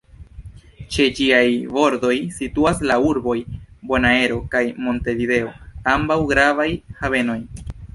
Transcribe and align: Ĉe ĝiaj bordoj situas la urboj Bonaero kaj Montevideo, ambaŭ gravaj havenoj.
Ĉe 0.95 1.03
ĝiaj 1.19 1.41
bordoj 1.75 2.15
situas 2.39 2.81
la 2.93 2.97
urboj 3.11 3.37
Bonaero 3.93 4.43
kaj 4.57 4.67
Montevideo, 4.89 5.57
ambaŭ 5.97 6.23
gravaj 6.35 6.73
havenoj. 7.07 7.43